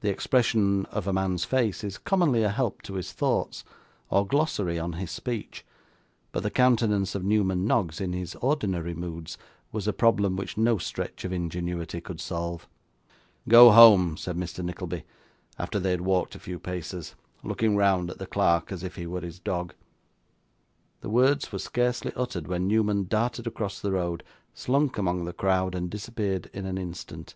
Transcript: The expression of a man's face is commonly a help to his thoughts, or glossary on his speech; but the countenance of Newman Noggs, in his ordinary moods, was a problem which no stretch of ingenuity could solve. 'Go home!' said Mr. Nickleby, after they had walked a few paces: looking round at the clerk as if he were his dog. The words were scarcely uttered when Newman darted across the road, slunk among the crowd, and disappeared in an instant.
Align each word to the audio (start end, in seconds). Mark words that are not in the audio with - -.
The 0.00 0.08
expression 0.08 0.86
of 0.86 1.06
a 1.06 1.12
man's 1.12 1.44
face 1.44 1.84
is 1.84 1.98
commonly 1.98 2.42
a 2.42 2.48
help 2.48 2.80
to 2.84 2.94
his 2.94 3.12
thoughts, 3.12 3.64
or 4.08 4.26
glossary 4.26 4.78
on 4.78 4.94
his 4.94 5.10
speech; 5.10 5.62
but 6.32 6.42
the 6.42 6.50
countenance 6.50 7.14
of 7.14 7.22
Newman 7.22 7.66
Noggs, 7.66 8.00
in 8.00 8.14
his 8.14 8.34
ordinary 8.36 8.94
moods, 8.94 9.36
was 9.70 9.86
a 9.86 9.92
problem 9.92 10.36
which 10.36 10.56
no 10.56 10.78
stretch 10.78 11.22
of 11.26 11.34
ingenuity 11.34 12.00
could 12.00 12.18
solve. 12.18 12.66
'Go 13.46 13.70
home!' 13.70 14.16
said 14.16 14.38
Mr. 14.38 14.64
Nickleby, 14.64 15.04
after 15.58 15.78
they 15.78 15.90
had 15.90 16.00
walked 16.00 16.34
a 16.34 16.38
few 16.38 16.58
paces: 16.58 17.14
looking 17.44 17.76
round 17.76 18.10
at 18.10 18.16
the 18.16 18.26
clerk 18.26 18.72
as 18.72 18.82
if 18.82 18.96
he 18.96 19.06
were 19.06 19.20
his 19.20 19.38
dog. 19.38 19.74
The 21.02 21.10
words 21.10 21.52
were 21.52 21.58
scarcely 21.58 22.14
uttered 22.16 22.48
when 22.48 22.68
Newman 22.68 23.04
darted 23.06 23.46
across 23.46 23.80
the 23.82 23.92
road, 23.92 24.24
slunk 24.54 24.96
among 24.96 25.26
the 25.26 25.34
crowd, 25.34 25.74
and 25.74 25.90
disappeared 25.90 26.48
in 26.54 26.64
an 26.64 26.78
instant. 26.78 27.34